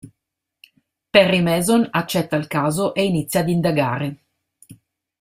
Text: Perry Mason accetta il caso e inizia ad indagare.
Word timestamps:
Perry 1.13 1.41
Mason 1.41 1.87
accetta 1.91 2.35
il 2.35 2.47
caso 2.47 2.95
e 2.95 3.05
inizia 3.05 3.41
ad 3.41 3.49
indagare. 3.49 4.23